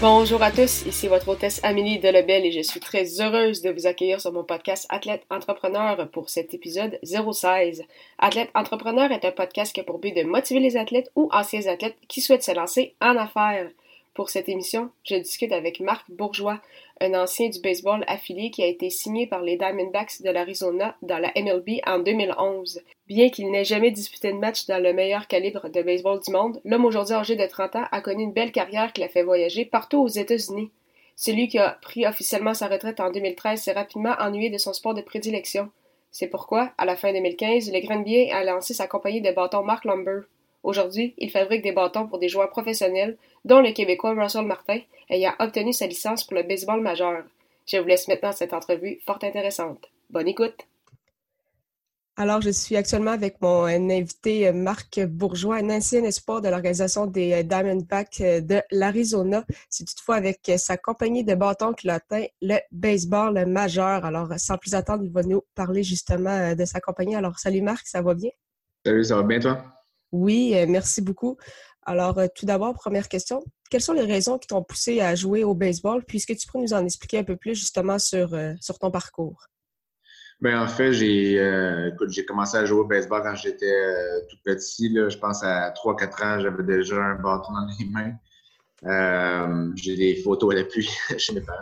Bonjour 0.00 0.42
à 0.42 0.50
tous, 0.50 0.86
ici 0.86 1.08
votre 1.08 1.28
hôtesse 1.28 1.60
Amélie 1.62 1.98
Delebel 1.98 2.46
et 2.46 2.52
je 2.52 2.62
suis 2.62 2.80
très 2.80 3.20
heureuse 3.20 3.60
de 3.60 3.68
vous 3.68 3.86
accueillir 3.86 4.18
sur 4.18 4.32
mon 4.32 4.44
podcast 4.44 4.86
Athlète 4.88 5.26
Entrepreneur 5.28 6.08
pour 6.08 6.30
cet 6.30 6.54
épisode 6.54 6.98
016. 7.04 7.82
Athlète 8.18 8.48
Entrepreneur 8.54 9.12
est 9.12 9.26
un 9.26 9.30
podcast 9.30 9.74
qui 9.74 9.80
a 9.80 9.84
pour 9.84 9.98
but 9.98 10.16
de 10.16 10.22
motiver 10.22 10.60
les 10.60 10.78
athlètes 10.78 11.12
ou 11.16 11.28
anciens 11.34 11.66
athlètes 11.66 11.98
qui 12.08 12.22
souhaitent 12.22 12.42
se 12.42 12.54
lancer 12.54 12.94
en 13.02 13.14
affaires. 13.18 13.68
Pour 14.14 14.28
cette 14.28 14.48
émission, 14.48 14.90
je 15.04 15.14
discute 15.14 15.52
avec 15.52 15.78
Marc 15.78 16.10
Bourgeois, 16.10 16.60
un 17.00 17.14
ancien 17.14 17.48
du 17.48 17.60
baseball 17.60 18.04
affilié 18.08 18.50
qui 18.50 18.62
a 18.62 18.66
été 18.66 18.90
signé 18.90 19.28
par 19.28 19.40
les 19.40 19.56
Diamondbacks 19.56 20.22
de 20.22 20.30
l'Arizona 20.30 20.96
dans 21.02 21.18
la 21.18 21.32
MLB 21.36 21.80
en 21.86 22.00
2011. 22.00 22.82
Bien 23.06 23.30
qu'il 23.30 23.50
n'ait 23.52 23.64
jamais 23.64 23.92
disputé 23.92 24.32
de 24.32 24.38
match 24.38 24.66
dans 24.66 24.82
le 24.82 24.92
meilleur 24.92 25.28
calibre 25.28 25.68
de 25.68 25.82
baseball 25.82 26.20
du 26.20 26.32
monde, 26.32 26.60
l'homme 26.64 26.86
aujourd'hui 26.86 27.14
âgé 27.14 27.36
de 27.36 27.46
30 27.46 27.76
ans 27.76 27.86
a 27.92 28.00
connu 28.00 28.24
une 28.24 28.32
belle 28.32 28.50
carrière 28.50 28.92
qui 28.92 29.00
l'a 29.00 29.08
fait 29.08 29.22
voyager 29.22 29.64
partout 29.64 30.02
aux 30.02 30.08
États-Unis. 30.08 30.70
Celui 31.14 31.46
qui 31.48 31.58
a 31.58 31.78
pris 31.80 32.04
officiellement 32.04 32.54
sa 32.54 32.66
retraite 32.66 32.98
en 32.98 33.12
2013 33.12 33.62
s'est 33.62 33.72
rapidement 33.72 34.14
ennuyé 34.18 34.50
de 34.50 34.58
son 34.58 34.72
sport 34.72 34.94
de 34.94 35.02
prédilection. 35.02 35.70
C'est 36.10 36.28
pourquoi, 36.28 36.72
à 36.78 36.84
la 36.84 36.96
fin 36.96 37.12
2015, 37.12 37.70
le 37.72 37.80
Grenadier 37.80 38.32
a 38.32 38.42
lancé 38.42 38.74
sa 38.74 38.88
compagnie 38.88 39.20
de 39.20 39.30
bâtons 39.30 39.62
Mark 39.62 39.84
Lumber. 39.84 40.22
Aujourd'hui, 40.62 41.14
il 41.18 41.30
fabrique 41.30 41.62
des 41.62 41.72
bâtons 41.72 42.06
pour 42.06 42.18
des 42.18 42.28
joueurs 42.28 42.50
professionnels, 42.50 43.16
dont 43.44 43.60
le 43.60 43.72
Québécois 43.72 44.14
Russell 44.14 44.44
Martin, 44.44 44.80
ayant 45.08 45.32
obtenu 45.38 45.72
sa 45.72 45.86
licence 45.86 46.24
pour 46.24 46.36
le 46.36 46.42
baseball 46.42 46.80
majeur. 46.80 47.24
Je 47.66 47.78
vous 47.78 47.86
laisse 47.86 48.08
maintenant 48.08 48.32
cette 48.32 48.52
entrevue 48.52 49.00
fort 49.06 49.18
intéressante. 49.22 49.90
Bonne 50.10 50.28
écoute! 50.28 50.66
Alors, 52.16 52.42
je 52.42 52.50
suis 52.50 52.76
actuellement 52.76 53.12
avec 53.12 53.40
mon 53.40 53.64
invité 53.64 54.52
Marc 54.52 55.00
Bourgeois, 55.06 55.56
un 55.56 55.70
ancien 55.70 56.04
espoir 56.04 56.42
de 56.42 56.50
l'organisation 56.50 57.06
des 57.06 57.44
Diamondbacks 57.44 58.20
de 58.20 58.60
l'Arizona. 58.70 59.46
C'est 59.70 59.86
toutefois 59.86 60.16
avec 60.16 60.40
sa 60.58 60.76
compagnie 60.76 61.24
de 61.24 61.34
bâtons 61.34 61.72
qu'il 61.72 61.88
atteint 61.88 62.26
le 62.42 62.58
baseball 62.72 63.46
majeur. 63.46 64.04
Alors, 64.04 64.28
sans 64.36 64.58
plus 64.58 64.74
attendre, 64.74 65.04
il 65.04 65.10
va 65.10 65.22
nous 65.22 65.42
parler 65.54 65.82
justement 65.82 66.54
de 66.54 66.64
sa 66.66 66.80
compagnie. 66.80 67.16
Alors, 67.16 67.38
salut 67.38 67.62
Marc, 67.62 67.86
ça 67.86 68.02
va 68.02 68.12
bien? 68.12 68.30
Salut, 68.84 69.04
ça 69.04 69.16
va 69.16 69.22
bien 69.22 69.40
toi? 69.40 69.64
Oui, 70.12 70.52
euh, 70.54 70.66
merci 70.68 71.02
beaucoup. 71.02 71.36
Alors, 71.82 72.18
euh, 72.18 72.26
tout 72.34 72.46
d'abord, 72.46 72.74
première 72.74 73.08
question. 73.08 73.42
Quelles 73.70 73.80
sont 73.80 73.92
les 73.92 74.04
raisons 74.04 74.38
qui 74.38 74.48
t'ont 74.48 74.62
poussé 74.62 75.00
à 75.00 75.14
jouer 75.14 75.44
au 75.44 75.54
baseball? 75.54 76.04
Puis, 76.04 76.18
est-ce 76.18 76.26
que 76.26 76.32
tu 76.32 76.46
pourrais 76.46 76.64
nous 76.64 76.72
en 76.72 76.84
expliquer 76.84 77.18
un 77.18 77.24
peu 77.24 77.36
plus 77.36 77.54
justement 77.54 77.98
sur, 77.98 78.34
euh, 78.34 78.54
ton 78.80 78.90
parcours? 78.90 79.46
Bien, 80.40 80.62
en 80.62 80.68
fait, 80.68 80.92
j'ai 80.94 81.36
j'ai 82.08 82.24
commencé 82.24 82.56
à 82.56 82.64
jouer 82.64 82.80
au 82.80 82.86
baseball 82.86 83.22
quand 83.22 83.34
j'étais 83.34 83.74
tout 84.30 84.38
petit. 84.42 84.88
Là, 84.88 85.10
je 85.10 85.18
pense 85.18 85.42
à 85.42 85.70
3-4 85.72 86.24
ans, 86.24 86.40
j'avais 86.40 86.62
déjà 86.62 86.96
un 86.96 87.16
bâton 87.16 87.52
dans 87.52 87.68
les 87.78 87.84
mains. 87.84 89.72
j'ai 89.76 89.96
des 89.96 90.16
photos 90.22 90.54
à 90.54 90.56
l'appui 90.56 90.88
chez 91.18 91.34
mes 91.34 91.42
parents. 91.42 91.58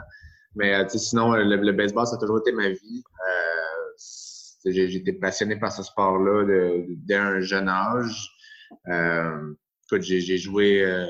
Mais 0.54 0.88
sinon, 0.90 1.32
le, 1.32 1.72
baseball, 1.72 2.06
ça 2.06 2.14
a 2.14 2.18
toujours 2.18 2.38
été 2.38 2.52
ma 2.52 2.68
vie. 2.68 3.02
J'étais 4.64 5.12
passionné 5.12 5.56
par 5.56 5.72
ce 5.72 5.82
sport-là 5.82 6.44
dès 7.04 7.16
un 7.16 7.40
jeune 7.40 7.68
âge. 7.68 8.37
Euh, 8.88 9.54
j'ai 10.00 10.38
joué, 10.38 10.82
euh, 10.82 11.06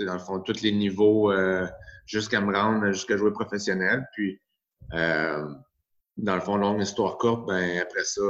dans 0.00 0.14
le 0.14 0.18
fond, 0.18 0.40
tous 0.40 0.62
les 0.62 0.72
niveaux 0.72 1.32
euh, 1.32 1.66
jusqu'à 2.06 2.40
me 2.40 2.54
rendre, 2.54 2.92
jusqu'à 2.92 3.16
jouer 3.16 3.32
professionnel. 3.32 4.06
Puis, 4.12 4.40
dans 4.92 6.34
le 6.34 6.40
fond, 6.40 6.56
longue 6.56 6.82
histoire 6.82 7.18
courte, 7.18 7.46
ben, 7.48 7.80
après 7.80 8.04
ça, 8.04 8.22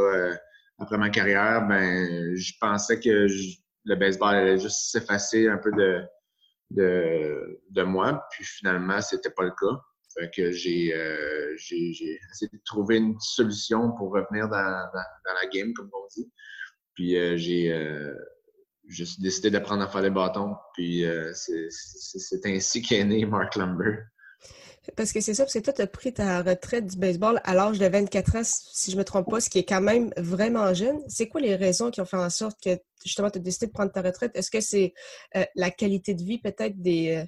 après 0.79 0.99
ma 0.99 1.11
carrière, 1.11 1.67
ben, 1.67 2.37
je 2.37 2.53
pensais 2.61 3.01
que 3.01 3.27
le 3.85 3.95
baseball 3.97 4.35
allait 4.35 4.59
juste 4.59 4.91
s'effacer 4.91 5.49
un 5.49 5.59
peu 5.59 5.73
de, 5.73 6.03
de, 6.71 7.61
de 7.71 7.83
moi. 7.83 8.25
Puis 8.31 8.45
finalement, 8.45 9.01
c'était 9.01 9.31
pas 9.31 9.45
le 9.45 9.53
cas. 9.53 9.81
Que 10.37 10.51
j'ai, 10.51 10.93
j'ai, 11.57 12.19
essayé 12.31 12.51
de 12.53 12.61
trouver 12.65 12.97
une 12.97 13.19
solution 13.21 13.93
pour 13.93 14.13
revenir 14.13 14.49
dans 14.49 14.59
la 14.59 15.47
game, 15.51 15.73
comme 15.73 15.89
on 15.95 16.07
dit. 16.15 16.31
Puis 17.01 17.17
euh, 17.17 17.39
j'ai 17.39 17.73
euh, 17.73 18.15
juste 18.87 19.23
décidé 19.23 19.51
d'apprendre 19.51 19.83
à 19.83 19.89
faire 19.89 20.03
les 20.03 20.11
bâtons. 20.11 20.55
Puis 20.75 21.07
euh, 21.07 21.33
c'est 21.33 22.45
ainsi 22.45 22.83
qu'est 22.83 23.03
né 23.05 23.25
Mark 23.25 23.57
Lumber. 23.57 24.01
Parce 24.97 25.11
que 25.11 25.23
c'est 25.23 25.33
ça, 25.33 25.45
parce 25.45 25.55
que 25.55 25.61
toi, 25.61 25.73
tu 25.73 25.81
as 25.81 25.87
pris 25.87 26.13
ta 26.13 26.43
retraite 26.43 26.89
du 26.89 26.99
baseball 26.99 27.41
à 27.45 27.55
l'âge 27.55 27.79
de 27.79 27.87
24 27.87 28.37
ans, 28.37 28.43
si 28.45 28.91
je 28.91 28.97
ne 28.97 29.01
me 29.01 29.05
trompe 29.07 29.31
pas, 29.31 29.41
ce 29.41 29.49
qui 29.49 29.61
est 29.61 29.65
quand 29.65 29.81
même 29.81 30.13
vraiment 30.19 30.75
jeune. 30.75 30.99
C'est 31.09 31.27
quoi 31.27 31.41
les 31.41 31.57
raisons 31.57 31.91
qui 31.91 32.03
ont 32.03 32.05
fait 32.05 32.19
en 32.19 32.29
sorte 32.29 32.63
que 32.63 32.79
justement 33.03 33.31
tu 33.31 33.39
as 33.39 33.41
décidé 33.41 33.69
de 33.69 33.73
prendre 33.73 33.93
ta 33.93 34.03
retraite? 34.03 34.33
Est-ce 34.35 34.51
que 34.51 34.61
c'est 34.61 34.93
la 35.55 35.71
qualité 35.71 36.13
de 36.13 36.23
vie 36.23 36.39
peut-être 36.39 36.83
des, 36.83 37.25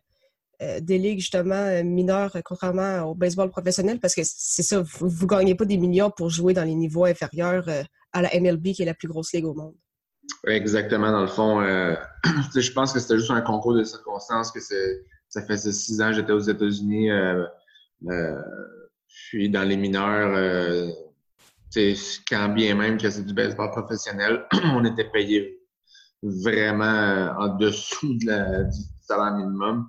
des 0.80 0.98
ligues 0.98 1.20
justement 1.20 1.82
mineures, 1.84 2.36
contrairement 2.44 3.02
au 3.02 3.14
baseball 3.14 3.50
professionnel? 3.50 4.00
Parce 4.00 4.14
que 4.14 4.22
c'est 4.24 4.62
ça, 4.62 4.82
vous 4.82 5.24
ne 5.24 5.28
gagnez 5.28 5.54
pas 5.54 5.64
des 5.64 5.78
millions 5.78 6.10
pour 6.10 6.30
jouer 6.30 6.54
dans 6.54 6.64
les 6.64 6.74
niveaux 6.74 7.04
inférieurs 7.04 7.68
à 8.12 8.22
la 8.22 8.30
MLB, 8.38 8.72
qui 8.72 8.82
est 8.82 8.86
la 8.86 8.94
plus 8.94 9.08
grosse 9.08 9.32
ligue 9.32 9.46
au 9.46 9.54
monde. 9.54 9.74
Exactement. 10.46 11.10
Dans 11.10 11.22
le 11.22 11.28
fond, 11.28 11.60
euh, 11.60 11.94
je 12.54 12.72
pense 12.72 12.92
que 12.92 13.00
c'était 13.00 13.18
juste 13.18 13.30
un 13.30 13.40
concours 13.40 13.74
de 13.74 13.84
circonstances, 13.84 14.50
que 14.50 14.60
ça 14.60 15.42
fait 15.42 15.56
six 15.56 16.00
ans 16.00 16.08
que 16.08 16.16
j'étais 16.16 16.32
aux 16.32 16.40
États-Unis. 16.40 17.10
Euh, 17.10 17.44
euh, 18.08 18.42
je 19.08 19.16
suis 19.26 19.50
dans 19.50 19.62
les 19.62 19.76
mineurs. 19.76 20.34
Euh, 20.36 20.90
quand 22.28 22.50
bien 22.50 22.74
même 22.74 22.98
que 22.98 23.08
c'est 23.08 23.24
du 23.24 23.32
baseball 23.32 23.70
professionnel, 23.70 24.46
on 24.74 24.84
était 24.84 25.10
payé 25.10 25.58
vraiment 26.22 27.34
en 27.38 27.56
dessous 27.56 28.14
du 28.18 28.26
salaire 29.00 29.34
minimum. 29.36 29.88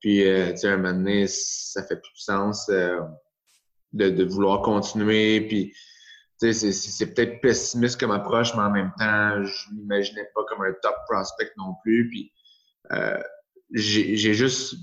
Puis, 0.00 0.26
euh, 0.26 0.50
tu 0.52 0.58
sais, 0.58 0.68
un 0.68 0.76
moment 0.76 0.94
donné, 0.94 1.26
ça 1.26 1.82
fait 1.82 1.96
plus 1.96 2.12
de 2.12 2.18
sens 2.18 2.66
de, 2.68 3.00
de, 3.92 4.24
vouloir 4.24 4.62
continuer. 4.62 5.42
Puis, 5.42 5.74
c'est 6.38 7.14
peut-être 7.14 7.40
pessimiste 7.40 8.00
comme 8.00 8.12
approche, 8.12 8.54
mais 8.54 8.62
en 8.62 8.70
même 8.70 8.92
temps, 8.98 9.44
je 9.44 9.74
m'imaginais 9.74 10.28
pas 10.34 10.42
comme 10.48 10.62
un 10.62 10.72
top 10.82 10.94
prospect 11.08 11.52
non 11.58 11.74
plus. 11.82 12.08
Puis 12.08 12.32
euh, 12.92 13.22
j'ai 13.72 14.34
juste, 14.34 14.74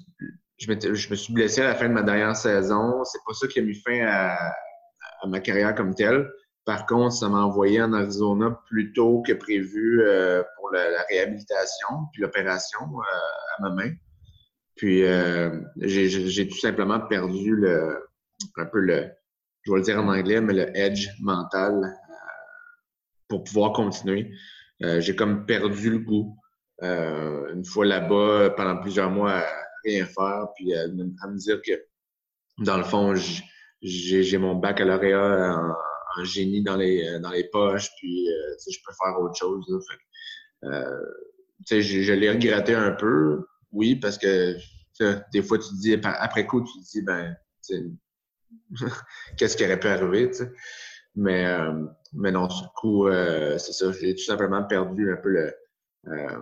je, 0.60 0.94
je, 0.94 1.10
me 1.10 1.16
suis 1.16 1.34
blessé 1.34 1.62
à 1.62 1.66
la 1.66 1.76
fin 1.76 1.90
de 1.90 1.94
ma 1.94 2.04
dernière 2.04 2.36
saison. 2.36 3.04
C'est 3.04 3.20
pas 3.26 3.34
ça 3.34 3.48
qui 3.48 3.60
a 3.60 3.64
mis 3.64 3.74
fin 3.74 4.06
à, 4.06 4.36
à, 5.22 5.28
ma 5.28 5.40
carrière 5.40 5.74
comme 5.74 5.96
telle. 5.96 6.30
Par 6.64 6.86
contre, 6.86 7.16
ça 7.16 7.30
m'a 7.30 7.40
envoyé 7.40 7.82
en 7.82 7.94
Arizona 7.94 8.60
plus 8.68 8.94
tôt 8.94 9.24
que 9.26 9.34
prévu 9.34 10.02
euh, 10.04 10.44
pour 10.58 10.70
la, 10.72 10.90
la, 10.92 11.04
réhabilitation 11.04 11.88
puis 12.12 12.22
l'opération 12.22 12.82
euh, 12.82 13.58
à 13.58 13.62
ma 13.62 13.70
main. 13.72 13.92
Puis 14.78 15.04
euh, 15.04 15.60
j'ai 15.82 16.48
tout 16.48 16.58
simplement 16.58 17.00
perdu 17.00 17.56
le, 17.56 18.08
un 18.58 18.66
peu 18.66 18.80
le, 18.80 19.10
je 19.64 19.72
vais 19.72 19.78
le 19.78 19.84
dire 19.84 20.00
en 20.00 20.08
anglais, 20.08 20.40
mais 20.40 20.54
le 20.54 20.78
edge 20.78 21.10
mental 21.20 21.84
euh, 21.84 21.88
pour 23.28 23.44
pouvoir 23.44 23.74
continuer. 23.74 24.32
Euh, 24.84 25.02
j'ai 25.02 25.16
comme 25.16 25.46
perdu 25.46 25.90
le 25.90 26.00
goût. 26.00 26.38
Euh, 26.84 27.54
une 27.54 27.66
fois 27.66 27.86
là-bas, 27.86 28.52
pendant 28.52 28.78
plusieurs 28.78 29.10
mois, 29.10 29.40
à 29.40 29.46
rien 29.84 30.06
faire, 30.06 30.46
puis 30.56 30.76
à, 30.76 30.88
me 30.88 31.38
dire 31.38 31.60
que, 31.62 31.72
dans 32.60 32.78
le 32.78 32.84
fond, 32.84 33.16
j'ai 33.82 34.38
mon 34.38 34.56
baccalauréat 34.56 35.60
en, 36.18 36.24
génie 36.24 36.64
dans 36.64 36.78
les, 36.78 37.20
dans 37.20 37.32
les 37.32 37.44
poches, 37.46 37.90
puis 37.98 38.28
je 38.72 38.78
peux 38.86 38.94
faire 39.04 39.20
autre 39.20 39.36
chose. 39.36 39.66
Là, 39.68 39.80
fait, 41.68 41.82
je, 41.82 42.02
je 42.02 42.14
l'ai 42.14 42.30
regretté 42.30 42.74
un 42.74 42.92
peu, 42.92 43.46
oui, 43.72 43.96
parce 43.96 44.18
que 44.18 44.56
des 45.32 45.44
fois, 45.44 45.58
tu 45.60 45.70
te 45.70 45.80
dis, 45.80 46.00
après 46.04 46.46
coup, 46.46 46.64
tu 46.64 46.80
te 46.80 46.92
dis, 46.92 47.02
ben, 47.02 47.36
qu'est-ce 49.38 49.58
qui 49.58 49.66
aurait 49.66 49.80
pu 49.80 49.88
arriver. 49.88 50.32
Mais, 51.16 51.46
euh, 51.46 51.86
mais 52.14 52.32
non, 52.32 52.48
du 52.48 52.68
coup, 52.76 53.08
euh, 53.08 53.58
c'est 53.58 53.74
ça, 53.74 53.92
j'ai 53.92 54.14
tout 54.16 54.24
simplement 54.24 54.64
perdu 54.64 55.12
un 55.12 55.18
peu 55.18 55.30
le, 55.30 55.54
euh, 56.08 56.40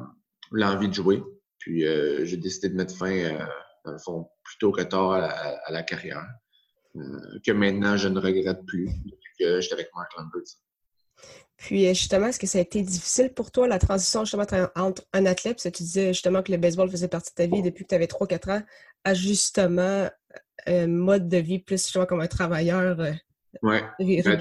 l'envie 0.51 0.89
de 0.89 0.93
jouer. 0.93 1.23
Puis 1.59 1.81
j'ai 1.81 2.37
décidé 2.37 2.69
de 2.69 2.75
mettre 2.75 2.95
fin, 2.95 3.39
dans 3.85 3.93
le 3.93 3.97
fond, 3.97 4.29
plutôt 4.43 4.71
que 4.71 4.83
tard 4.83 5.13
à, 5.13 5.71
la 5.71 5.81
carrière. 5.81 6.23
que 6.93 7.51
maintenant, 7.51 7.97
je 7.97 8.07
ne 8.07 8.19
regrette 8.19 8.63
plus 8.67 8.87
que 9.39 9.61
j'étais 9.61 9.73
avec 9.73 9.89
Mark 9.95 10.11
Lambert. 10.15 10.43
Puis 11.57 11.87
justement, 11.89 12.27
est-ce 12.27 12.39
que 12.39 12.47
ça 12.47 12.57
a 12.57 12.61
été 12.61 12.81
difficile 12.81 13.33
pour 13.33 13.51
toi, 13.51 13.67
la 13.67 13.79
transition 13.79 14.25
justement 14.25 14.45
entre 14.75 15.03
un 15.13 15.25
athlète, 15.25 15.55
parce 15.55 15.63
que 15.63 15.77
tu 15.77 15.83
disais 15.83 16.13
justement 16.13 16.43
que 16.43 16.51
le 16.51 16.57
baseball 16.57 16.89
faisait 16.89 17.07
partie 17.07 17.31
de 17.31 17.35
ta 17.35 17.47
vie 17.47 17.61
depuis 17.61 17.85
que 17.85 17.89
tu 17.89 17.95
avais 17.95 18.07
3-4 18.07 18.51
ans, 18.51 18.63
à 19.03 19.13
justement 19.13 20.09
un 20.67 20.87
mode 20.87 21.29
de 21.29 21.37
vie 21.37 21.59
plus 21.59 21.81
justement 21.81 22.05
comme 22.05 22.21
un 22.21 22.27
travailleur? 22.27 22.97
Oui, 23.61 23.77
ben, 23.99 24.39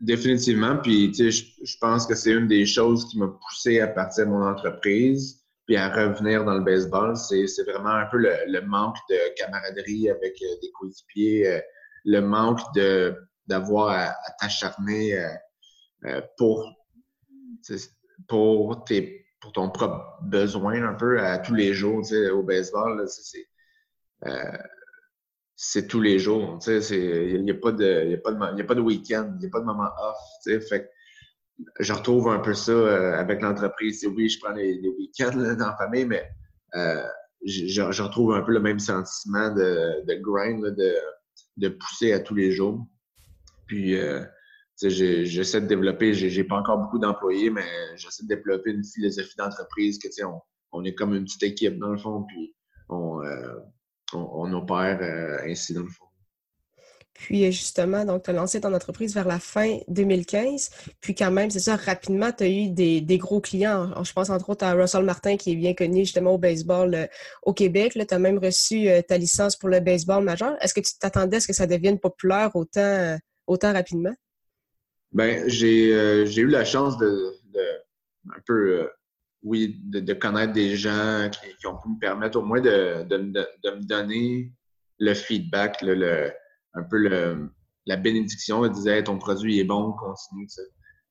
définitivement. 0.00 0.78
Puis 0.78 1.12
tu 1.12 1.30
sais, 1.30 1.46
je 1.62 1.76
pense 1.80 2.06
que 2.06 2.14
c'est 2.14 2.32
une 2.32 2.48
des 2.48 2.64
choses 2.64 3.06
qui 3.08 3.18
m'a 3.18 3.28
poussé 3.28 3.80
à 3.80 3.88
partir 3.88 4.24
de 4.24 4.30
mon 4.30 4.46
entreprise 4.46 5.44
puis 5.66 5.76
à 5.76 5.88
revenir 5.88 6.44
dans 6.44 6.54
le 6.54 6.64
baseball, 6.64 7.16
c'est 7.16 7.46
vraiment 7.66 7.94
un 7.94 8.06
peu 8.06 8.18
le, 8.18 8.60
manque 8.66 8.96
de 9.08 9.16
camaraderie 9.36 10.10
avec 10.10 10.34
euh, 10.42 10.56
des 10.60 10.70
coéquipiers, 10.72 11.48
euh, 11.48 11.60
le 12.04 12.20
manque 12.20 12.60
de 12.74 13.16
d'avoir 13.46 13.90
à, 13.90 14.16
t'acharner 14.40 15.18
euh, 16.06 16.20
pour 16.36 16.70
pour 18.28 18.84
tes 18.84 19.26
pour 19.40 19.52
ton 19.52 19.70
propre 19.70 20.18
besoin 20.22 20.82
un 20.82 20.94
peu 20.94 21.20
à 21.20 21.38
tous 21.38 21.54
les 21.54 21.74
jours, 21.74 22.02
au 22.32 22.42
baseball, 22.42 23.04
c'est 23.08 23.46
c'est 25.56 25.86
tous 25.86 26.00
les 26.00 26.18
jours, 26.18 26.58
il 26.66 27.42
n'y 27.44 27.50
a, 27.50 27.54
pas 27.54 27.72
de 27.72 28.08
y 28.08 28.14
a 28.14 28.64
pas 28.64 28.74
de 28.74 28.80
week-end, 28.80 29.30
il 29.34 29.38
n'y 29.40 29.46
a 29.46 29.50
pas 29.50 29.60
de 29.60 29.64
moment 29.64 29.90
off, 29.98 30.18
fait 30.68 30.90
je 31.80 31.92
retrouve 31.92 32.28
un 32.28 32.40
peu 32.40 32.54
ça 32.54 32.72
euh, 32.72 33.18
avec 33.18 33.42
l'entreprise. 33.42 34.06
Oui, 34.06 34.28
je 34.28 34.40
prends 34.40 34.52
les, 34.52 34.80
week-ends 34.98 35.36
dans 35.36 35.66
la 35.68 35.76
famille, 35.76 36.04
mais 36.04 36.28
euh, 36.74 37.06
je, 37.44 38.02
retrouve 38.02 38.34
un 38.34 38.42
peu 38.42 38.52
le 38.52 38.60
même 38.60 38.78
sentiment 38.78 39.50
de, 39.50 40.04
de 40.06 40.14
grind, 40.14 40.64
de, 40.64 40.94
de, 41.56 41.68
pousser 41.68 42.12
à 42.12 42.20
tous 42.20 42.34
les 42.34 42.52
jours. 42.52 42.84
Puis, 43.66 43.96
euh, 43.96 44.24
j'essaie 44.80 45.60
de 45.60 45.66
développer, 45.66 46.14
j'ai 46.14 46.44
pas 46.44 46.56
encore 46.56 46.78
beaucoup 46.78 46.98
d'employés, 46.98 47.50
mais 47.50 47.66
j'essaie 47.96 48.24
de 48.24 48.28
développer 48.28 48.70
une 48.70 48.84
philosophie 48.84 49.36
d'entreprise 49.36 49.98
que, 49.98 50.08
on, 50.24 50.40
on 50.72 50.84
est 50.84 50.94
comme 50.94 51.14
une 51.14 51.24
petite 51.24 51.42
équipe 51.42 51.78
dans 51.78 51.90
le 51.90 51.98
fond, 51.98 52.24
puis 52.24 52.54
on, 52.88 53.20
on, 54.12 54.18
on 54.18 54.52
opère 54.52 55.00
ainsi 55.44 55.74
dans 55.74 55.82
le 55.82 55.88
fond. 55.88 56.04
Puis 57.14 57.50
justement, 57.52 58.04
donc 58.04 58.24
tu 58.24 58.30
as 58.30 58.32
lancé 58.32 58.60
ton 58.60 58.74
entreprise 58.74 59.14
vers 59.14 59.26
la 59.26 59.38
fin 59.38 59.78
2015. 59.88 60.70
Puis 61.00 61.14
quand 61.14 61.30
même, 61.30 61.48
c'est 61.48 61.60
ça, 61.60 61.76
rapidement, 61.76 62.32
tu 62.32 62.44
as 62.44 62.48
eu 62.48 62.68
des, 62.68 63.18
gros 63.18 63.40
clients. 63.40 64.02
Je 64.02 64.12
pense 64.12 64.30
entre 64.30 64.50
autres 64.50 64.64
à 64.64 64.72
Russell 64.72 65.04
Martin, 65.04 65.36
qui 65.36 65.52
est 65.52 65.56
bien 65.56 65.74
connu 65.74 66.00
justement 66.00 66.32
au 66.32 66.38
baseball 66.38 66.94
euh, 66.94 67.06
au 67.44 67.54
Québec. 67.54 67.92
Tu 67.96 68.14
as 68.14 68.18
même 68.18 68.38
reçu 68.38 68.88
euh, 68.88 69.00
ta 69.00 69.16
licence 69.16 69.56
pour 69.56 69.68
le 69.68 69.80
baseball 69.80 70.24
majeur. 70.24 70.56
Est-ce 70.60 70.74
que 70.74 70.80
tu 70.80 70.98
t'attendais 70.98 71.36
à 71.36 71.40
ce 71.40 71.46
que 71.46 71.52
ça 71.52 71.68
devienne 71.68 72.00
populaire 72.00 72.50
autant, 72.56 72.80
euh, 72.80 73.16
autant 73.46 73.72
rapidement? 73.72 74.14
Ben, 75.14 75.48
j'ai 75.48 76.40
eu 76.40 76.48
la 76.48 76.64
chance 76.64 76.98
de, 76.98 77.34
un 78.30 78.40
peu, 78.46 78.90
oui, 79.42 79.80
de, 79.84 80.12
connaître 80.12 80.52
des 80.52 80.76
gens 80.76 81.30
qui, 81.30 81.66
ont 81.66 81.76
pu 81.76 81.88
me 81.88 81.98
permettre 81.98 82.38
au 82.38 82.42
moins 82.42 82.60
de, 82.60 83.04
me 83.08 83.86
donner 83.86 84.52
le 84.98 85.14
feedback, 85.14 85.82
le 85.82 86.32
un 86.74 86.82
peu 86.82 86.98
le, 86.98 87.48
la 87.86 87.96
bénédiction. 87.96 88.64
Elle 88.64 88.72
disait 88.72 89.04
ton 89.04 89.18
produit 89.18 89.60
est 89.60 89.64
bon, 89.64 89.92
continue. 89.92 90.48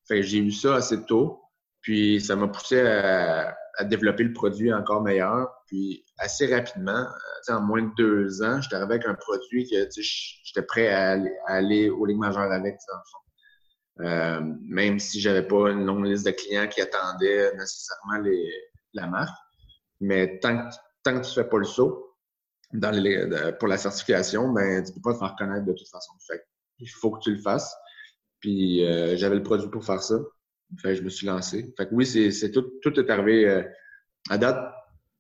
Fait 0.07 0.21
j'ai 0.21 0.39
eu 0.39 0.51
ça 0.51 0.75
assez 0.75 1.03
tôt. 1.05 1.39
Puis 1.81 2.21
ça 2.21 2.35
m'a 2.35 2.47
poussé 2.47 2.81
à, 2.81 3.55
développer 3.85 4.23
le 4.23 4.33
produit 4.33 4.73
encore 4.73 5.01
meilleur. 5.01 5.49
Puis 5.67 6.05
assez 6.17 6.53
rapidement, 6.53 7.05
en 7.49 7.61
moins 7.61 7.81
de 7.81 7.91
deux 7.97 8.43
ans, 8.43 8.61
j'étais 8.61 8.75
arrivé 8.75 8.95
avec 8.95 9.07
un 9.07 9.15
produit 9.15 9.69
que 9.69 9.89
j'étais 9.95 10.61
prêt 10.61 10.89
à 10.89 11.19
aller, 11.47 11.89
aux 11.89 12.05
ligues 12.05 12.17
majeures 12.17 12.51
avec, 12.51 12.75
dans 12.87 12.97
le. 12.97 13.03
Euh, 13.99 14.41
même 14.61 14.99
si 14.99 15.21
j'avais 15.21 15.47
pas 15.47 15.71
une 15.71 15.85
longue 15.85 16.05
liste 16.05 16.25
de 16.25 16.31
clients 16.31 16.67
qui 16.67 16.81
attendaient 16.81 17.53
nécessairement 17.55 18.27
la 18.93 19.07
marque. 19.07 19.37
Mais 19.99 20.39
tant, 20.39 20.69
tant 21.03 21.19
que 21.19 21.25
tu 21.25 21.33
fais 21.33 21.47
pas 21.47 21.57
le 21.57 21.65
saut, 21.65 22.15
pour 23.59 23.67
la 23.67 23.77
certification, 23.77 24.51
ben, 24.51 24.83
tu 24.83 24.93
peux 24.93 25.01
pas 25.01 25.13
te 25.13 25.19
faire 25.19 25.31
reconnaître 25.31 25.65
de 25.65 25.73
toute 25.73 25.87
façon. 25.89 26.13
Il 26.79 26.89
faut 26.89 27.11
que 27.11 27.19
tu 27.19 27.35
le 27.35 27.41
fasses. 27.41 27.75
Puis 28.39 28.85
euh, 28.85 29.15
j'avais 29.15 29.35
le 29.35 29.43
produit 29.43 29.69
pour 29.69 29.85
faire 29.85 30.01
ça. 30.01 30.15
Je 30.83 31.01
me 31.01 31.09
suis 31.09 31.27
lancé. 31.27 31.73
Fait 31.77 31.87
que 31.87 31.93
oui, 31.93 32.05
c'est 32.05 32.51
tout, 32.51 32.99
est 32.99 33.09
arrivé. 33.09 33.47
Euh, 33.47 33.63
à 34.29 34.37
date, 34.37 34.73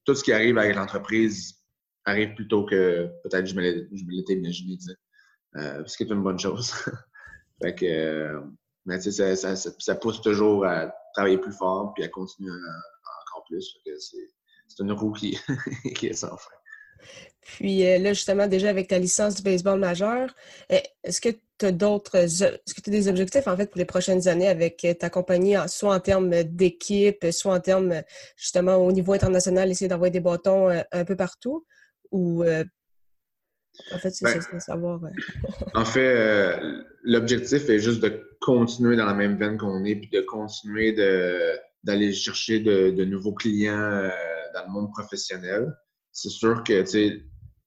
tout 0.03 0.15
ce 0.15 0.23
qui 0.23 0.33
arrive 0.33 0.57
avec 0.57 0.75
l'entreprise 0.75 1.59
arrive 2.05 2.33
plus 2.33 2.47
tôt 2.47 2.65
que 2.65 3.07
peut-être 3.23 3.45
je 3.45 3.55
me 3.55 3.61
l'étais 3.61 4.33
imaginé, 4.33 4.77
ce 5.53 5.97
qui 5.97 6.03
est 6.03 6.09
une 6.09 6.23
bonne 6.23 6.39
chose. 6.39 6.73
que, 7.77 8.41
mais 8.85 8.99
tu 8.99 9.11
sais, 9.11 9.35
ça, 9.35 9.55
ça, 9.55 9.71
ça, 9.77 9.95
pousse 9.95 10.21
toujours 10.21 10.65
à 10.65 10.93
travailler 11.13 11.37
plus 11.37 11.53
fort 11.53 11.93
puis 11.93 12.03
à 12.03 12.09
continuer 12.09 12.51
encore 12.51 13.45
plus. 13.45 13.77
C'est 14.67 14.83
une 14.83 14.91
roue 14.91 15.13
qui, 15.13 15.37
qui 15.95 16.07
est 16.07 16.13
sans 16.13 16.35
fin. 16.37 16.51
Puis 17.41 17.85
euh, 17.85 17.99
là, 17.99 18.13
justement, 18.13 18.47
déjà 18.47 18.69
avec 18.69 18.87
ta 18.87 18.97
licence 18.97 19.35
du 19.35 19.43
baseball 19.43 19.79
majeur, 19.79 20.33
euh, 20.71 20.79
est-ce 21.03 21.19
que 21.19 21.29
tu 21.57 21.65
as 21.65 21.71
d'autres, 21.71 22.15
est-ce 22.15 22.73
que 22.73 22.81
tu 22.81 22.89
as 22.89 22.93
des 22.93 23.07
objectifs 23.07 23.47
en 23.47 23.57
fait 23.57 23.67
pour 23.67 23.77
les 23.77 23.85
prochaines 23.85 24.27
années 24.27 24.47
avec 24.47 24.83
euh, 24.85 24.93
ta 24.93 25.09
compagnie, 25.09 25.55
soit 25.67 25.93
en 25.93 25.99
termes 25.99 26.43
d'équipe, 26.43 27.25
soit 27.31 27.53
en 27.53 27.59
termes 27.59 28.01
justement 28.37 28.77
au 28.77 28.91
niveau 28.91 29.13
international, 29.13 29.69
essayer 29.69 29.89
d'envoyer 29.89 30.11
des 30.11 30.21
bâtons 30.21 30.69
un 30.69 31.05
peu 31.05 31.15
partout? 31.15 31.65
Ou 32.11 32.43
en 32.43 33.97
fait, 33.97 34.11
c'est 34.11 34.25
ben, 34.25 34.59
savoir. 34.59 35.01
en 35.73 35.85
fait, 35.85 36.61
l'objectif 37.03 37.69
est 37.69 37.79
juste 37.79 38.01
de 38.01 38.21
continuer 38.41 38.95
dans 38.95 39.05
la 39.05 39.13
même 39.13 39.37
veine 39.37 39.57
qu'on 39.57 39.83
est, 39.85 39.95
puis 39.95 40.09
de 40.09 40.21
continuer 40.21 40.93
d'aller 41.83 42.13
chercher 42.13 42.59
de, 42.59 42.91
de, 42.91 43.05
nouveaux 43.05 43.33
clients 43.33 44.09
dans 44.53 44.65
le 44.65 44.71
monde 44.71 44.91
professionnel. 44.91 45.73
C'est 46.11 46.29
sûr 46.29 46.63
que 46.63 46.83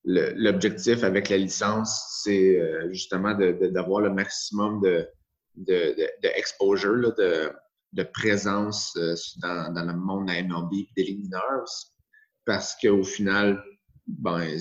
l'objectif 0.05 1.03
avec 1.03 1.29
la 1.29 1.37
licence, 1.37 2.21
c'est 2.23 2.61
euh, 2.61 2.89
justement 2.93 3.35
d'avoir 3.35 4.03
le 4.03 4.11
maximum 4.11 4.81
de, 4.81 5.09
de, 5.57 6.29
exposure, 6.37 7.15
de, 7.17 8.03
présence 8.13 8.95
euh, 8.97 9.15
dans, 9.43 9.87
le 9.87 9.95
monde 9.95 10.27
de 10.29 10.33
la 10.33 10.43
MLB 10.43 10.75
et 10.75 10.89
des 10.97 11.05
ligues 11.05 11.35
Parce 12.45 12.77
qu'au 12.81 13.03
final, 13.03 13.63
ben, 14.07 14.59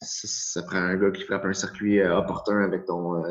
ça 0.00 0.62
prend 0.62 0.78
un 0.78 0.96
gars 0.96 1.10
qui 1.10 1.22
frappe 1.22 1.44
un 1.44 1.52
circuit 1.52 2.00
euh, 2.00 2.16
opportun 2.16 2.62
avec 2.62 2.84
ton, 2.84 3.22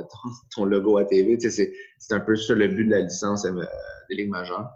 ton, 0.53 0.65
logo 0.65 0.97
à 0.97 1.05
TV. 1.05 1.37
C'est 1.39 1.73
un 2.11 2.19
peu 2.19 2.35
ça 2.35 2.53
le 2.53 2.67
but 2.67 2.85
de 2.85 2.91
la 2.91 3.01
licence 3.01 3.43
des 3.43 4.15
ligues 4.15 4.29
majeures. 4.29 4.69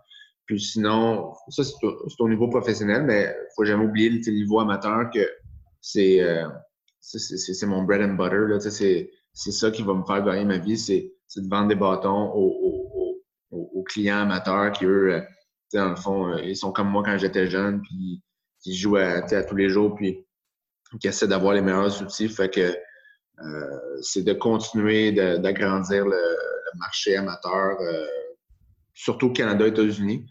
Puis 0.46 0.60
sinon, 0.60 1.34
ça, 1.50 1.64
c'est 1.64 1.74
au, 2.20 2.30
niveau 2.30 2.50
professionnel, 2.50 3.04
mais 3.04 3.34
faut 3.56 3.64
jamais 3.64 3.86
oublier 3.86 4.10
le 4.10 4.32
niveau 4.32 4.60
amateur 4.60 5.10
que 5.10 5.20
euh, 5.20 6.48
c'est 7.00 7.38
c'est 7.38 7.66
mon 7.66 7.84
bread 7.84 8.02
and 8.02 8.16
butter. 8.16 8.60
C'est 9.34 9.52
ça 9.52 9.72
qui 9.72 9.82
va 9.82 9.94
me 9.94 10.04
faire 10.04 10.24
gagner 10.26 10.46
ma 10.46 10.58
vie, 10.58 10.78
c'est 10.78 11.14
de 11.38 11.50
vendre 11.50 11.70
des 11.70 11.76
bâtons 11.76 12.32
aux, 12.34 13.22
aux, 13.52 13.84
clients 13.84 14.20
amateurs 14.20 14.72
qui, 14.72 14.86
eux, 14.86 15.14
euh, 15.14 15.22
dans 15.74 15.90
le 15.90 15.96
fond, 15.96 16.28
euh, 16.28 16.42
ils 16.44 16.56
sont 16.56 16.72
comme 16.72 16.90
moi 16.90 17.02
quand 17.04 17.18
j'étais 17.18 17.48
jeune, 17.48 17.82
puis 17.82 18.22
qui 18.62 18.76
jouent 18.76 18.98
à, 18.98 19.22
tous 19.22 19.56
les 19.56 19.70
jours, 19.70 19.96
puis 19.96 20.26
qui 21.00 21.08
essaient 21.08 21.28
d'avoir 21.28 21.54
les 21.54 21.62
meilleurs 21.62 22.02
outils. 22.02 22.30
Fait 22.30 22.50
que 22.50 22.76
c'est 24.02 24.24
de 24.24 24.34
continuer 24.34 25.12
d'agrandir 25.12 26.06
le, 26.06 26.20
marché 26.78 27.18
amateur 27.18 27.78
surtout 28.94 29.28
au 29.28 29.32
Canada, 29.32 29.68
États-Unis. 29.68 30.26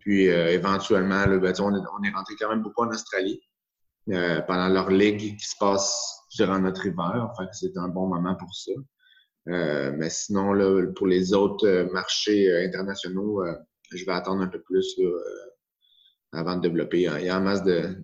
Puis 0.00 0.28
euh, 0.28 0.50
éventuellement, 0.50 1.26
ben, 1.26 1.54
on, 1.60 1.74
est, 1.74 2.10
rentré 2.10 2.34
quand 2.38 2.48
même 2.48 2.62
beaucoup 2.62 2.82
en 2.82 2.90
Australie 2.90 3.40
euh, 4.10 4.40
pendant 4.42 4.68
leur 4.68 4.90
ligue 4.90 5.36
qui 5.36 5.46
se 5.46 5.56
passe 5.58 6.24
durant 6.36 6.58
notre 6.58 6.86
hiver. 6.86 7.28
Enfin, 7.30 7.48
c'est 7.52 7.76
un 7.76 7.88
bon 7.88 8.08
moment 8.08 8.34
pour 8.36 8.54
ça. 8.54 8.72
Euh, 9.48 9.92
mais 9.96 10.10
sinon, 10.10 10.52
là, 10.52 10.86
pour 10.94 11.06
les 11.06 11.34
autres 11.34 11.88
marchés 11.92 12.64
internationaux, 12.64 13.44
je 13.92 14.04
vais 14.04 14.12
attendre 14.12 14.42
un 14.42 14.48
peu 14.48 14.60
plus 14.60 14.98
avant 16.32 16.56
de 16.56 16.62
développer. 16.62 17.02
Il 17.02 17.24
y 17.24 17.28
a 17.28 17.36
un 17.36 17.40
masse 17.40 17.62
de, 17.62 17.96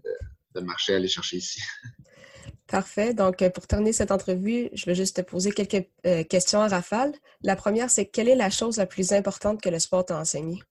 de 0.61 0.67
marchés 0.67 0.95
à 0.95 0.97
aller 0.97 1.09
chercher 1.09 1.39
ici. 1.39 1.61
Parfait. 2.67 3.15
Donc, 3.15 3.49
pour 3.53 3.67
terminer 3.67 3.95
cette 3.95 4.11
entrevue, 4.11 4.69
je 4.75 4.85
vais 4.85 4.95
juste 4.95 5.17
te 5.17 5.23
poser 5.23 5.53
quelques 5.53 5.89
questions 6.29 6.61
à 6.61 6.69
rafale. 6.69 7.15
La 7.43 7.57
première, 7.57 7.89
c'est 7.89 8.05
quelle 8.05 8.29
est 8.29 8.35
la 8.35 8.51
chose 8.51 8.77
la 8.77 8.85
plus 8.85 9.13
importante 9.13 9.63
que 9.63 9.71
le 9.71 9.79
sport 9.79 10.05
t'a 10.05 10.19
enseigné? 10.19 10.63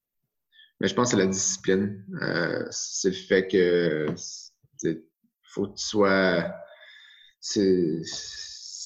Mais 0.80 0.88
je 0.88 0.94
pense 0.94 1.12
que 1.12 1.18
c'est 1.18 1.24
la 1.24 1.30
discipline. 1.30 2.06
Euh, 2.22 2.66
c'est 2.70 3.10
le 3.10 3.16
fait 3.16 3.48
que 3.48 4.06
faut 5.44 5.68
que 5.68 5.76
tu 5.76 5.86
sois. 5.86 6.54
Si 7.40 8.04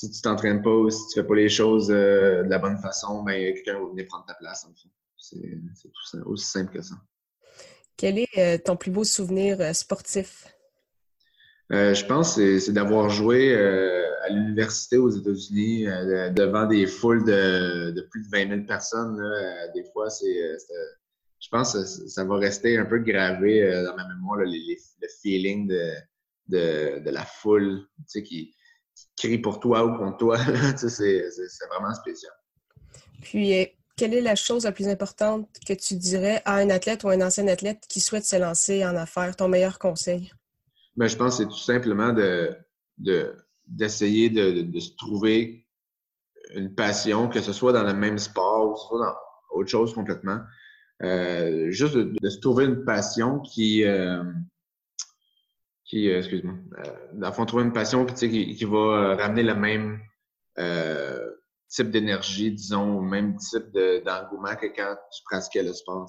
tu 0.01 0.21
t'entraînes 0.21 0.61
pas 0.61 0.69
ou 0.69 0.89
si 0.89 1.07
tu 1.07 1.19
fais 1.19 1.27
pas 1.27 1.35
les 1.35 1.49
choses 1.49 1.91
euh, 1.91 2.43
de 2.43 2.49
la 2.49 2.59
bonne 2.59 2.77
façon, 2.77 3.23
ben, 3.23 3.53
quelqu'un 3.53 3.79
va 3.79 3.89
venir 3.89 4.05
prendre 4.07 4.25
ta 4.25 4.33
place, 4.35 4.65
en 4.65 4.73
fait. 4.73 4.89
C'est 5.17 6.19
aussi 6.25 6.45
simple 6.45 6.73
que 6.73 6.81
ça. 6.81 6.95
Quel 7.97 8.17
est 8.17 8.37
euh, 8.37 8.57
ton 8.57 8.75
plus 8.75 8.89
beau 8.89 9.03
souvenir 9.03 9.75
sportif? 9.75 10.47
Je 11.71 12.05
pense 12.05 12.35
que 12.35 12.59
c'est 12.59 12.73
d'avoir 12.73 13.09
joué 13.09 13.55
à 13.55 14.29
l'université 14.29 14.97
aux 14.97 15.09
États-Unis, 15.09 15.85
devant 16.35 16.65
des 16.65 16.85
foules 16.85 17.23
de, 17.23 18.07
plus 18.11 18.23
de 18.23 18.29
20 18.29 18.49
000 18.49 18.61
personnes, 18.67 19.17
des 19.73 19.83
fois, 19.93 20.09
c'est 20.09 20.57
je 21.39 21.49
pense 21.49 21.73
que 21.73 21.83
ça 21.83 22.23
va 22.23 22.37
rester 22.37 22.77
un 22.77 22.85
peu 22.85 22.99
gravé 22.99 23.61
dans 23.83 23.95
ma 23.95 24.07
mémoire, 24.07 24.39
le 24.39 25.07
feeling 25.21 25.67
de, 26.47 27.09
la 27.09 27.25
foule 27.25 27.87
tu 27.97 28.03
sais, 28.07 28.23
qui, 28.23 28.53
crie 29.17 29.37
pour 29.37 29.59
toi 29.59 29.85
ou 29.85 29.97
contre 29.97 30.17
toi. 30.17 30.37
c'est 30.77 31.23
vraiment 31.69 31.93
spécial. 31.93 32.31
Puis, 33.21 33.59
euh, 33.59 33.65
quelle 33.95 34.13
est 34.13 34.21
la 34.21 34.35
chose 34.35 34.63
la 34.63 34.71
plus 34.71 34.87
importante 34.87 35.47
que 35.65 35.73
tu 35.73 35.95
dirais 35.95 36.41
à 36.45 36.55
un 36.55 36.69
athlète 36.69 37.03
ou 37.03 37.09
un 37.09 37.21
ancien 37.21 37.47
athlète 37.47 37.83
qui 37.87 37.99
souhaite 37.99 38.25
se 38.25 38.35
lancer 38.35 38.85
en 38.85 38.95
affaires? 38.95 39.35
Ton 39.35 39.47
meilleur 39.47 39.79
conseil? 39.79 40.31
Ben, 40.97 41.07
je 41.07 41.15
pense 41.15 41.37
que 41.37 41.43
c'est 41.43 41.49
tout 41.49 41.57
simplement 41.57 42.13
de, 42.13 42.55
d'essayer 43.67 44.29
de, 44.29 44.61
de, 44.61 44.79
se 44.79 44.95
trouver 44.95 45.65
une 46.53 46.75
passion, 46.75 47.29
que 47.29 47.41
ce 47.41 47.53
soit 47.53 47.73
dans 47.73 47.83
le 47.83 47.93
même 47.93 48.17
sport 48.17 48.91
ou 48.91 48.97
dans 48.97 49.13
autre 49.51 49.69
chose 49.69 49.93
complètement. 49.93 50.39
Euh, 51.03 51.71
juste 51.71 51.95
de, 51.97 52.29
se 52.29 52.39
trouver 52.39 52.65
une 52.65 52.83
passion 52.83 53.39
qui, 53.39 53.83
euh, 53.83 54.23
qui, 55.85 56.09
euh, 56.09 56.19
excuse-moi, 56.19 56.55
euh, 56.77 56.97
dans 57.13 57.31
fond, 57.31 57.45
trouver 57.45 57.63
une 57.63 57.73
passion 57.73 58.05
qui, 58.05 58.29
qui, 58.29 58.55
qui 58.55 58.65
va 58.65 58.77
euh, 58.77 59.15
ramener 59.15 59.43
le 59.43 59.55
même 59.55 59.99
euh, 60.57 61.29
type 61.67 61.89
d'énergie, 61.91 62.51
disons, 62.51 63.01
le 63.01 63.09
même 63.09 63.35
type 63.37 63.71
d'engouement 64.05 64.55
que 64.55 64.67
quand 64.67 64.95
tu 65.11 65.23
pratiquais 65.25 65.63
le 65.63 65.73
sport. 65.73 66.07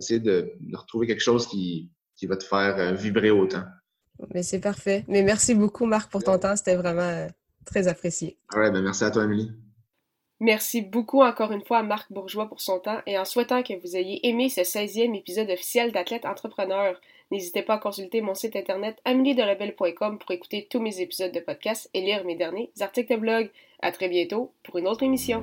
Essayer 0.00 0.20
de, 0.20 0.52
de, 0.60 0.76
retrouver 0.76 1.06
quelque 1.06 1.22
chose 1.22 1.46
qui, 1.46 1.90
qui 2.16 2.26
va 2.26 2.36
te 2.36 2.44
faire 2.44 2.94
vibrer 2.94 3.30
autant. 3.30 3.64
Mais 4.34 4.42
c'est 4.42 4.60
parfait. 4.60 5.04
Mais 5.08 5.22
merci 5.22 5.54
beaucoup, 5.54 5.86
Marc, 5.86 6.10
pour 6.10 6.24
ton 6.24 6.38
temps. 6.38 6.56
C'était 6.56 6.76
vraiment 6.76 7.28
très 7.64 7.88
apprécié. 7.88 8.38
Ouais, 8.54 8.70
ben 8.70 8.82
merci 8.82 9.04
à 9.04 9.10
toi, 9.10 9.24
Amélie. 9.24 9.52
Merci 10.38 10.82
beaucoup 10.82 11.22
encore 11.22 11.52
une 11.52 11.64
fois 11.64 11.78
à 11.78 11.82
Marc 11.82 12.12
Bourgeois 12.12 12.46
pour 12.46 12.60
son 12.60 12.78
temps 12.78 13.00
et 13.06 13.18
en 13.18 13.24
souhaitant 13.24 13.62
que 13.62 13.72
vous 13.80 13.96
ayez 13.96 14.26
aimé 14.28 14.50
ce 14.50 14.60
16e 14.60 15.16
épisode 15.16 15.48
officiel 15.48 15.92
d'Athlète 15.92 16.26
Entrepreneur. 16.26 17.00
N'hésitez 17.30 17.62
pas 17.62 17.74
à 17.74 17.78
consulter 17.78 18.20
mon 18.20 18.34
site 18.34 18.54
internet 18.54 18.98
ameliederebelle.com 19.04 20.18
pour 20.18 20.30
écouter 20.30 20.68
tous 20.70 20.80
mes 20.80 21.00
épisodes 21.00 21.32
de 21.32 21.40
podcast 21.40 21.88
et 21.94 22.02
lire 22.02 22.24
mes 22.24 22.36
derniers 22.36 22.70
articles 22.80 23.14
de 23.14 23.18
blog. 23.18 23.50
À 23.80 23.92
très 23.92 24.08
bientôt 24.08 24.52
pour 24.62 24.76
une 24.76 24.88
autre 24.88 25.02
émission. 25.02 25.42